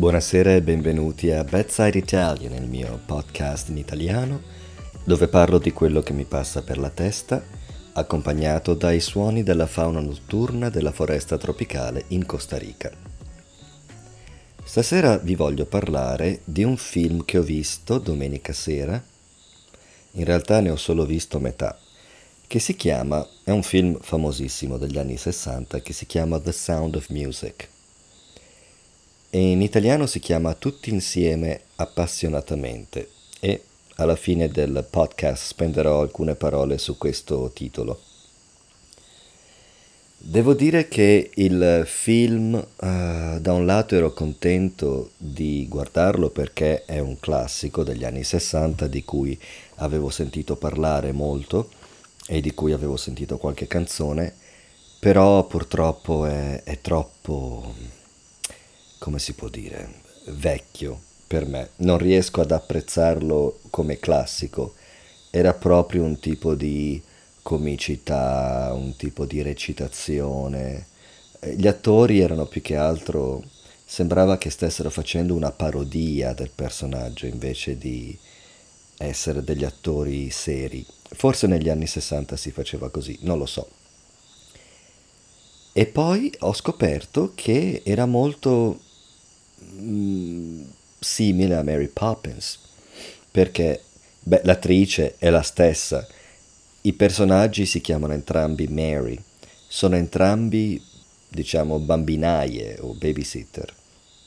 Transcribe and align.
Buonasera 0.00 0.54
e 0.54 0.62
benvenuti 0.62 1.30
a 1.30 1.44
Bedside 1.44 1.98
Italian, 1.98 2.54
il 2.54 2.66
mio 2.66 2.98
podcast 3.04 3.68
in 3.68 3.76
italiano, 3.76 4.40
dove 5.04 5.28
parlo 5.28 5.58
di 5.58 5.74
quello 5.74 6.00
che 6.00 6.14
mi 6.14 6.24
passa 6.24 6.62
per 6.62 6.78
la 6.78 6.88
testa, 6.88 7.44
accompagnato 7.92 8.72
dai 8.72 8.98
suoni 8.98 9.42
della 9.42 9.66
fauna 9.66 10.00
notturna 10.00 10.70
della 10.70 10.90
foresta 10.90 11.36
tropicale 11.36 12.04
in 12.08 12.24
Costa 12.24 12.56
Rica. 12.56 12.90
Stasera 14.64 15.18
vi 15.18 15.34
voglio 15.34 15.66
parlare 15.66 16.40
di 16.44 16.64
un 16.64 16.78
film 16.78 17.26
che 17.26 17.36
ho 17.36 17.42
visto 17.42 17.98
domenica 17.98 18.54
sera, 18.54 19.04
in 20.12 20.24
realtà 20.24 20.60
ne 20.60 20.70
ho 20.70 20.76
solo 20.76 21.04
visto 21.04 21.38
metà, 21.38 21.78
che 22.46 22.58
si 22.58 22.74
chiama, 22.74 23.28
è 23.44 23.50
un 23.50 23.62
film 23.62 23.98
famosissimo 24.00 24.78
degli 24.78 24.96
anni 24.96 25.18
60 25.18 25.80
che 25.80 25.92
si 25.92 26.06
chiama 26.06 26.40
The 26.40 26.52
Sound 26.52 26.94
of 26.94 27.10
Music 27.10 27.68
e 29.30 29.38
in 29.52 29.62
italiano 29.62 30.06
si 30.06 30.18
chiama 30.18 30.54
Tutti 30.54 30.90
insieme 30.90 31.60
appassionatamente 31.76 33.10
e 33.38 33.62
alla 33.96 34.16
fine 34.16 34.48
del 34.48 34.84
podcast 34.88 35.44
spenderò 35.44 36.00
alcune 36.00 36.34
parole 36.34 36.78
su 36.78 36.98
questo 36.98 37.50
titolo. 37.54 38.00
Devo 40.22 40.52
dire 40.52 40.88
che 40.88 41.30
il 41.34 41.84
film, 41.86 42.54
uh, 42.54 43.38
da 43.40 43.52
un 43.52 43.64
lato 43.64 43.94
ero 43.94 44.12
contento 44.12 45.12
di 45.16 45.66
guardarlo 45.68 46.28
perché 46.28 46.84
è 46.84 46.98
un 46.98 47.18
classico 47.18 47.84
degli 47.84 48.04
anni 48.04 48.22
60 48.22 48.86
di 48.86 49.02
cui 49.02 49.38
avevo 49.76 50.10
sentito 50.10 50.56
parlare 50.56 51.12
molto 51.12 51.70
e 52.26 52.40
di 52.42 52.52
cui 52.52 52.72
avevo 52.72 52.98
sentito 52.98 53.38
qualche 53.38 53.66
canzone, 53.66 54.34
però 54.98 55.46
purtroppo 55.46 56.26
è, 56.26 56.64
è 56.64 56.80
troppo 56.82 57.99
come 59.00 59.18
si 59.18 59.32
può 59.32 59.48
dire, 59.48 60.02
vecchio 60.26 61.00
per 61.26 61.46
me. 61.46 61.70
Non 61.76 61.96
riesco 61.96 62.42
ad 62.42 62.50
apprezzarlo 62.50 63.60
come 63.70 63.98
classico. 63.98 64.74
Era 65.30 65.54
proprio 65.54 66.04
un 66.04 66.20
tipo 66.20 66.54
di 66.54 67.02
comicità, 67.42 68.70
un 68.74 68.94
tipo 68.96 69.24
di 69.24 69.40
recitazione. 69.40 70.86
Gli 71.56 71.66
attori 71.66 72.20
erano 72.20 72.44
più 72.44 72.60
che 72.60 72.76
altro, 72.76 73.42
sembrava 73.86 74.36
che 74.36 74.50
stessero 74.50 74.90
facendo 74.90 75.34
una 75.34 75.50
parodia 75.50 76.34
del 76.34 76.50
personaggio 76.54 77.24
invece 77.24 77.78
di 77.78 78.16
essere 78.98 79.42
degli 79.42 79.64
attori 79.64 80.28
seri. 80.28 80.86
Forse 81.12 81.46
negli 81.46 81.70
anni 81.70 81.86
60 81.86 82.36
si 82.36 82.50
faceva 82.50 82.90
così, 82.90 83.18
non 83.22 83.38
lo 83.38 83.46
so. 83.46 83.66
E 85.72 85.86
poi 85.86 86.30
ho 86.40 86.52
scoperto 86.52 87.32
che 87.34 87.80
era 87.82 88.04
molto 88.04 88.80
Mm, 89.62 90.62
simile 90.98 91.56
a 91.56 91.62
Mary 91.62 91.88
Poppins, 91.88 92.58
perché 93.30 93.82
beh, 94.20 94.42
l'attrice 94.44 95.16
è 95.18 95.30
la 95.30 95.42
stessa, 95.42 96.06
i 96.82 96.92
personaggi 96.94 97.66
si 97.66 97.80
chiamano 97.80 98.14
entrambi 98.14 98.66
Mary, 98.68 99.18
sono 99.68 99.96
entrambi, 99.96 100.82
diciamo, 101.28 101.78
bambinaie 101.78 102.78
o 102.80 102.94
babysitter. 102.94 103.74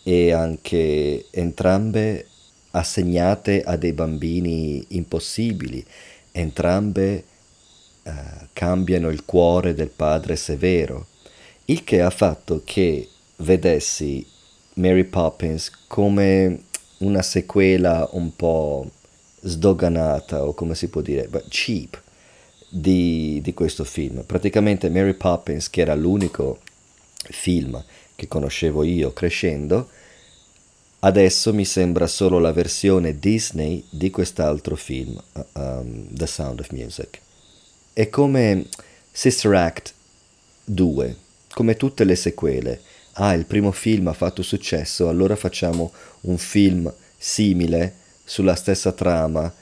E 0.04 0.32
anche 0.32 1.28
entrambe 1.32 2.28
assegnate 2.72 3.64
a 3.64 3.76
dei 3.76 3.94
bambini 3.94 4.86
impossibili, 4.90 5.84
entrambe 6.32 7.24
uh, 8.04 8.12
cambiano 8.54 9.10
il 9.10 9.26
cuore 9.26 9.74
del 9.74 9.90
padre 9.90 10.36
severo, 10.36 11.08
il 11.66 11.84
che 11.84 12.02
ha 12.02 12.10
fatto 12.10 12.62
che 12.64 13.08
vedessi 13.38 14.26
Mary 14.76 15.04
Poppins 15.04 15.72
come 15.88 16.64
una 17.00 17.22
sequela 17.22 18.08
un 18.14 18.36
po' 18.36 18.90
sdoganata 19.42 20.44
o 20.44 20.54
come 20.54 20.74
si 20.74 20.88
può 20.88 21.02
dire, 21.02 21.30
cheap 21.50 22.02
di, 22.70 23.40
di 23.44 23.54
questo 23.54 23.84
film. 23.84 24.24
Praticamente 24.24 24.90
Mary 24.90 25.14
Poppins, 25.14 25.70
che 25.70 25.82
era 25.82 25.94
l'unico 25.94 26.60
film 27.30 27.84
che 28.16 28.28
conoscevo 28.28 28.84
io 28.84 29.14
crescendo, 29.14 29.90
adesso 31.00 31.54
mi 31.54 31.66
sembra 31.66 32.08
solo 32.08 32.40
la 32.40 32.52
versione 32.52 33.20
Disney 33.20 33.84
di 33.90 34.10
quest'altro 34.10 34.76
film, 34.76 35.22
uh, 35.34 35.60
um, 35.60 36.08
The 36.10 36.28
Sound 36.28 36.62
of 36.62 36.70
Music. 36.72 37.20
È 37.92 38.10
come 38.10 38.66
Sister 39.12 39.54
Act 39.54 39.94
2, 40.64 41.16
come 41.54 41.76
tutte 41.76 42.04
le 42.04 42.16
sequele 42.16 42.82
ah, 43.14 43.34
il 43.34 43.46
primo 43.46 43.72
film 43.72 44.08
ha 44.08 44.14
fatto 44.14 44.42
successo, 44.42 45.10
allora 45.10 45.36
facciamo 45.36 45.92
un 46.22 46.38
film 46.38 46.92
simile 47.18 47.96
sulla 48.24 48.56
stessa 48.56 48.92
trama, 48.92 49.54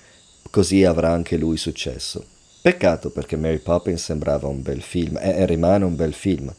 così 0.49 0.83
avrà 0.83 1.11
anche 1.11 1.37
lui 1.37 1.57
successo. 1.57 2.25
Peccato 2.61 3.09
perché 3.09 3.37
Mary 3.37 3.57
Poppins 3.57 4.03
sembrava 4.03 4.47
un 4.47 4.61
bel 4.61 4.81
film 4.81 5.17
e, 5.17 5.29
e 5.29 5.45
rimane 5.45 5.83
un 5.83 5.95
bel 5.95 6.13
film, 6.13 6.53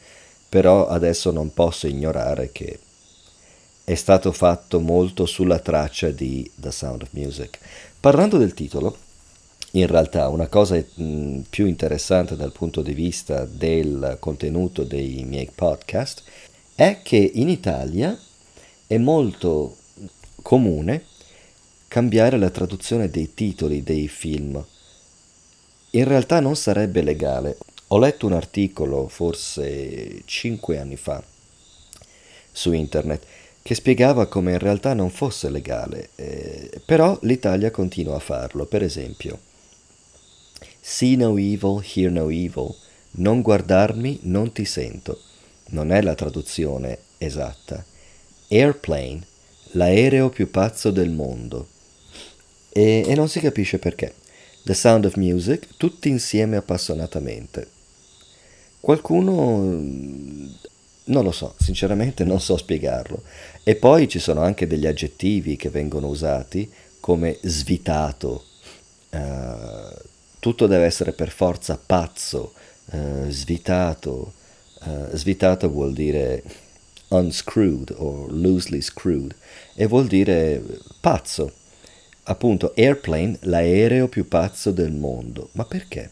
però 0.48 0.88
adesso 0.88 1.30
non 1.30 1.53
posso 1.54 1.86
ignorare 1.86 2.50
che 2.50 2.78
è 3.84 3.94
stato 3.94 4.32
fatto 4.32 4.80
molto 4.80 5.26
sulla 5.26 5.59
traccia 5.59 6.10
di 6.10 6.48
The 6.54 6.70
Sound 6.70 7.03
of 7.03 7.09
Music. 7.12 7.59
Parlando 7.98 8.36
del 8.36 8.54
titolo, 8.54 8.97
in 9.72 9.86
realtà 9.86 10.28
una 10.28 10.48
cosa 10.48 10.76
mh, 10.76 11.41
più 11.48 11.66
interessante 11.66 12.36
dal 12.36 12.53
punto 12.53 12.82
di 12.82 12.92
vista 12.92 13.44
del 13.44 14.16
contenuto 14.20 14.84
dei 14.84 15.24
miei 15.24 15.50
podcast 15.54 16.22
è 16.75 17.00
che 17.03 17.16
in 17.16 17.49
Italia 17.49 18.19
è 18.87 18.97
molto 18.99 19.77
comune 20.41 21.05
cambiare 21.88 22.38
la 22.38 22.50
traduzione 22.50 23.10
dei 23.10 23.34
titoli 23.34 23.83
dei 23.83 24.09
film. 24.09 24.65
In 25.91 26.05
realtà 26.05 26.41
non 26.41 26.56
sarebbe 26.56 27.03
legale. 27.03 27.59
Ho 27.88 27.99
letto 27.99 28.27
un 28.27 28.33
articolo 28.33 29.09
forse 29.09 30.22
cinque 30.25 30.78
anni 30.78 30.97
fa 30.97 31.22
su 32.50 32.72
internet 32.72 33.25
che 33.62 33.75
spiegava 33.75 34.27
come 34.27 34.53
in 34.53 34.59
realtà 34.59 34.94
non 34.94 35.10
fosse 35.10 35.50
legale, 35.50 36.10
eh, 36.16 36.81
però 36.84 37.19
l'Italia 37.22 37.71
continua 37.71 38.16
a 38.16 38.21
farlo. 38.21 38.65
Per 38.65 38.83
esempio, 38.83 39.39
See 40.81 41.15
no 41.16 41.37
evil, 41.37 41.81
hear 41.94 42.10
no 42.10 42.28
evil, 42.28 42.75
non 43.12 43.41
guardarmi, 43.41 44.21
non 44.22 44.53
ti 44.53 44.65
sento 44.65 45.21
non 45.72 45.93
è 45.93 46.00
la 46.00 46.15
traduzione 46.15 46.99
esatta. 47.19 47.84
Airplane, 48.49 49.21
l'aereo 49.72 50.28
più 50.31 50.50
pazzo 50.50 50.91
del 50.91 51.10
mondo. 51.10 51.69
E, 52.71 53.05
e 53.06 53.15
non 53.15 53.28
si 53.28 53.41
capisce 53.41 53.78
perché. 53.78 54.15
The 54.65 54.75
Sound 54.75 55.05
of 55.05 55.16
Music, 55.16 55.77
tutti 55.77 56.09
insieme 56.09 56.56
appassionatamente. 56.56 57.69
Qualcuno 58.81 60.60
non 61.05 61.25
lo 61.25 61.33
so, 61.33 61.55
sinceramente 61.59 62.25
non 62.25 62.41
so 62.41 62.56
spiegarlo. 62.56 63.22
E 63.65 63.75
poi 63.75 64.09
ci 64.09 64.19
sono 64.19 64.43
anche 64.43 64.66
degli 64.66 64.87
aggettivi 64.87 65.56
che 65.56 65.69
vengono 65.69 66.09
usati 66.09 66.71
come 67.00 67.39
svitato. 67.43 68.44
Uh, 69.10 69.94
tutto 70.39 70.66
deve 70.66 70.84
essere 70.84 71.12
per 71.12 71.31
forza 71.31 71.78
pazzo, 71.84 72.53
uh, 72.93 73.28
svitato, 73.28 74.34
Uh, 74.84 75.15
svitato 75.16 75.70
vuol 75.70 75.93
dire 75.93 76.43
unscrewed 77.09 77.94
o 77.97 78.26
loosely 78.31 78.81
screwed 78.81 79.34
e 79.75 79.87
vuol 79.87 80.06
dire 80.06 80.60
pazzo. 81.00 81.53
Appunto, 82.25 82.72
airplane, 82.76 83.37
l'aereo 83.42 84.09
più 84.09 84.26
pazzo 84.28 84.71
del 84.71 84.92
mondo. 84.92 85.48
Ma 85.53 85.65
perché? 85.65 86.10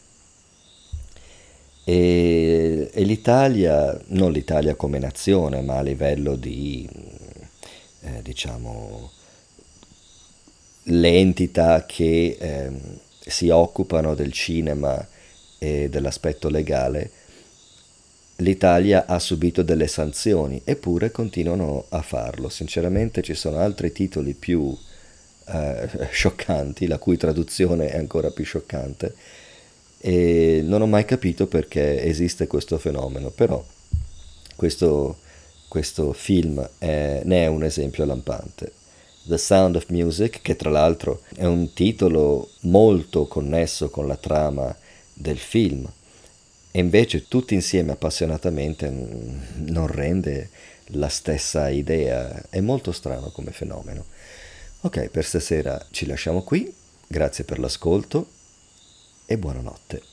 E, 1.84 2.90
e 2.92 3.02
l'Italia, 3.02 3.98
non 4.08 4.32
l'Italia 4.32 4.74
come 4.74 4.98
nazione, 4.98 5.62
ma 5.62 5.78
a 5.78 5.82
livello 5.82 6.36
di, 6.36 6.88
eh, 8.02 8.22
diciamo, 8.22 9.10
le 10.84 11.08
entità 11.16 11.86
che 11.86 12.36
eh, 12.38 12.70
si 13.18 13.48
occupano 13.48 14.14
del 14.14 14.32
cinema 14.32 15.06
e 15.58 15.88
dell'aspetto 15.88 16.48
legale, 16.48 17.10
l'Italia 18.40 19.06
ha 19.06 19.18
subito 19.18 19.62
delle 19.62 19.86
sanzioni, 19.86 20.60
eppure 20.64 21.10
continuano 21.10 21.86
a 21.90 22.02
farlo. 22.02 22.48
Sinceramente 22.48 23.22
ci 23.22 23.34
sono 23.34 23.58
altri 23.58 23.92
titoli 23.92 24.34
più 24.34 24.76
eh, 25.46 25.88
scioccanti, 26.10 26.86
la 26.86 26.98
cui 26.98 27.16
traduzione 27.16 27.88
è 27.88 27.98
ancora 27.98 28.30
più 28.30 28.44
scioccante, 28.44 29.14
e 29.98 30.62
non 30.64 30.80
ho 30.82 30.86
mai 30.86 31.04
capito 31.04 31.46
perché 31.46 32.02
esiste 32.02 32.46
questo 32.46 32.78
fenomeno, 32.78 33.30
però 33.30 33.62
questo, 34.56 35.18
questo 35.68 36.12
film 36.12 36.66
è, 36.78 37.20
ne 37.24 37.44
è 37.44 37.46
un 37.46 37.64
esempio 37.64 38.04
lampante. 38.04 38.72
The 39.24 39.36
Sound 39.36 39.76
of 39.76 39.88
Music, 39.88 40.40
che 40.40 40.56
tra 40.56 40.70
l'altro 40.70 41.22
è 41.34 41.44
un 41.44 41.72
titolo 41.74 42.50
molto 42.60 43.26
connesso 43.26 43.90
con 43.90 44.06
la 44.06 44.16
trama 44.16 44.74
del 45.12 45.38
film, 45.38 45.86
e 46.70 46.78
invece 46.78 47.26
tutti 47.26 47.54
insieme 47.54 47.92
appassionatamente 47.92 48.88
non 48.90 49.86
rende 49.86 50.50
la 50.92 51.08
stessa 51.08 51.68
idea. 51.68 52.44
È 52.48 52.60
molto 52.60 52.92
strano 52.92 53.30
come 53.30 53.50
fenomeno. 53.50 54.04
Ok, 54.82 55.08
per 55.08 55.24
stasera 55.24 55.84
ci 55.90 56.06
lasciamo 56.06 56.42
qui, 56.42 56.72
grazie 57.06 57.44
per 57.44 57.58
l'ascolto 57.58 58.28
e 59.26 59.36
buonanotte. 59.36 60.09